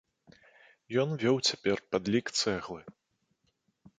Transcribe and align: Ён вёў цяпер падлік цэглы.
Ён 1.01 1.09
вёў 1.25 1.37
цяпер 1.49 1.77
падлік 1.95 2.33
цэглы. 2.41 2.81